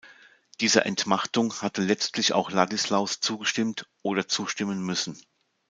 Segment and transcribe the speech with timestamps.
[0.61, 5.21] Dieser Entmachtung hatte letztlich auch Ladislaus zugestimmt oder zustimmen müssen.